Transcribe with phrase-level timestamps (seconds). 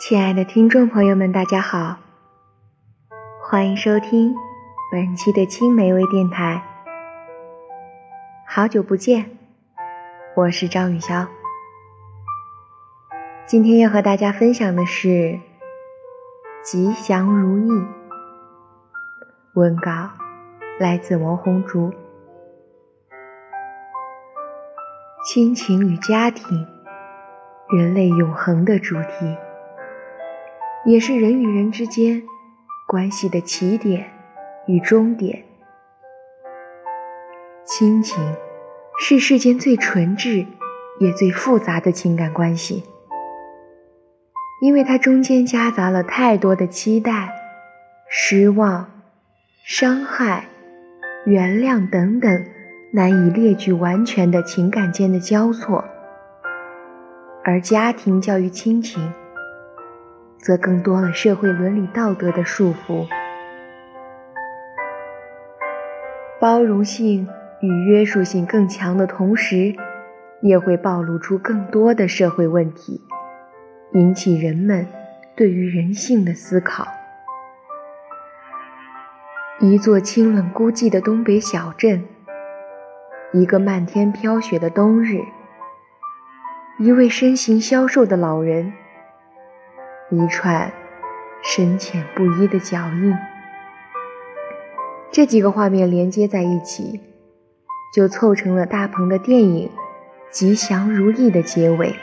[0.00, 1.96] 亲爱的听众朋友们，大家好，
[3.40, 4.34] 欢迎收听
[4.90, 6.62] 本期的青梅微电台。
[8.46, 9.30] 好久不见，
[10.36, 11.26] 我是张雨潇。
[13.46, 15.38] 今天要和大家分享的是
[16.62, 17.86] 吉祥如意。
[19.54, 20.10] 文稿
[20.78, 21.94] 来自王红竹。
[25.24, 26.66] 亲情与家庭，
[27.70, 29.36] 人类永恒的主题。
[30.86, 32.22] 也是人与人之间
[32.86, 34.06] 关系的起点
[34.66, 35.44] 与终点。
[37.64, 38.22] 亲情
[39.00, 40.46] 是世间最纯挚
[41.00, 42.84] 也最复杂的情感关系，
[44.60, 47.30] 因为它中间夹杂了太多的期待、
[48.06, 48.90] 失望、
[49.64, 50.44] 伤害、
[51.24, 52.44] 原谅等等
[52.92, 55.86] 难以列举完全的情感间的交错，
[57.42, 59.10] 而家庭教育亲情。
[60.44, 63.06] 则更多了社会伦理道德的束缚，
[66.38, 67.26] 包容性
[67.62, 69.74] 与约束性更强的同时，
[70.42, 73.00] 也会暴露出更多的社会问题，
[73.94, 74.86] 引起人们
[75.34, 76.86] 对于人性的思考。
[79.60, 82.04] 一座清冷孤寂的东北小镇，
[83.32, 85.22] 一个漫天飘雪的冬日，
[86.78, 88.74] 一位身形消瘦的老人。
[90.16, 90.72] 一串
[91.42, 93.16] 深浅不一的脚印，
[95.10, 97.00] 这几个画面连接在一起，
[97.94, 99.68] 就凑成了大鹏的电影
[100.30, 101.94] 《吉祥如意》的结尾。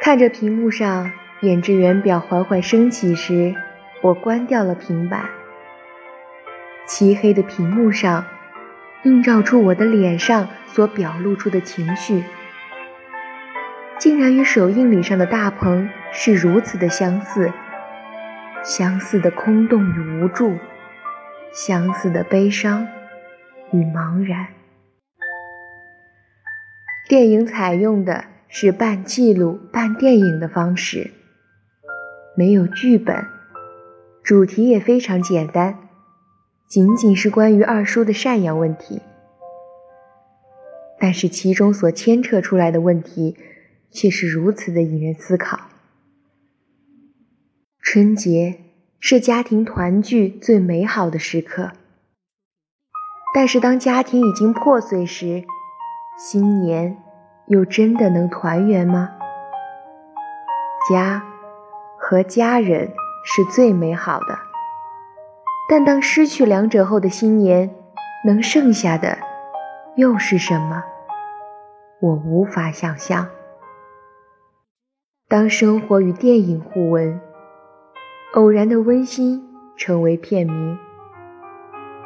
[0.00, 3.54] 看着屏幕上演职员表缓缓升起时，
[4.00, 5.28] 我关掉了平板。
[6.86, 8.24] 漆黑的屏幕上
[9.02, 12.24] 映照出我的脸上所表露出的情绪。
[13.98, 17.52] 竟然与首映礼上的大鹏是如此的相似，
[18.62, 20.56] 相似的空洞与无助，
[21.52, 22.86] 相似的悲伤
[23.72, 24.46] 与茫然。
[27.08, 31.10] 电影采用的是半记录半电影的方式，
[32.36, 33.26] 没有剧本，
[34.22, 35.76] 主题也非常简单，
[36.68, 39.02] 仅仅是关于二叔的赡养问题，
[41.00, 43.36] 但是其中所牵扯出来的问题。
[43.90, 45.60] 却是如此的引人思考。
[47.80, 48.60] 春节
[49.00, 51.72] 是家庭团聚最美好的时刻，
[53.34, 55.44] 但是当家庭已经破碎时，
[56.18, 56.98] 新年
[57.46, 59.10] 又真的能团圆吗？
[60.90, 61.22] 家
[61.98, 62.92] 和家人
[63.24, 64.38] 是最美好的，
[65.68, 67.70] 但当失去两者后的新年，
[68.26, 69.18] 能剩下的
[69.96, 70.84] 又是什么？
[72.00, 73.28] 我无法想象。
[75.30, 77.20] 当生活与电影互文，
[78.32, 79.44] 偶然的温馨
[79.76, 80.78] 成为片名，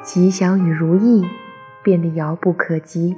[0.03, 1.25] 吉祥与如意
[1.85, 3.17] 变得遥不可及。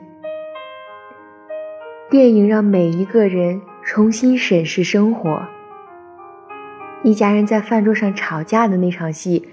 [2.11, 5.41] 电影让每一个人重新审视生活。
[7.03, 9.49] 一家人在饭桌上吵架的那场戏，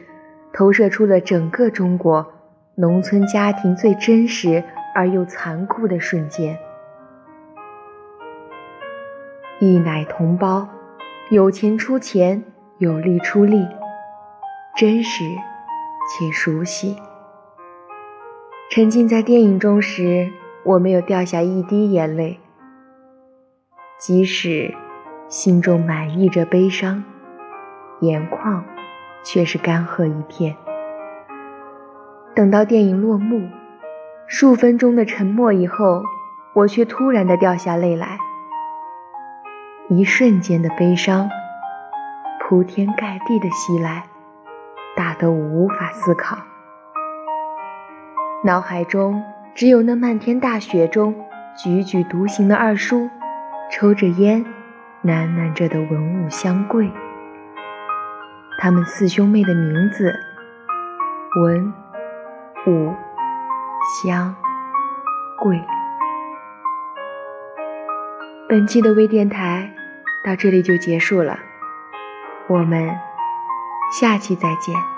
[0.51, 2.29] 投射出了整个中国
[2.75, 4.61] 农村家庭最真实
[4.93, 6.57] 而又残酷的瞬间。
[9.63, 10.67] 一奶同胞，
[11.29, 12.43] 有钱出钱，
[12.79, 13.63] 有力出力，
[14.75, 15.23] 真实
[16.09, 16.95] 且熟悉。
[18.71, 20.31] 沉浸在电影中时，
[20.63, 22.39] 我没有掉下一滴眼泪，
[23.99, 24.73] 即使
[25.29, 27.03] 心中满溢着悲伤，
[27.99, 28.65] 眼眶
[29.23, 30.55] 却是干涸一片。
[32.33, 33.47] 等到电影落幕，
[34.25, 36.01] 数分钟的沉默以后，
[36.55, 38.17] 我却突然的掉下泪来。
[39.93, 41.29] 一瞬间的悲伤，
[42.39, 44.05] 铺天盖地的袭来，
[44.95, 46.37] 大得我无法思考。
[48.45, 49.21] 脑海中
[49.53, 51.13] 只有那漫天大雪中
[51.57, 53.09] 踽踽独行的二叔，
[53.69, 54.45] 抽着烟，
[55.03, 56.89] 喃喃着的文武相贵。
[58.59, 60.15] 他们四兄妹的名字：
[61.41, 61.73] 文、
[62.65, 62.93] 武、
[64.01, 64.33] 相、
[65.37, 65.61] 贵。
[68.47, 69.69] 本期的微电台。
[70.23, 71.39] 到这里就结束了，
[72.47, 72.95] 我们
[73.99, 74.90] 下期再见。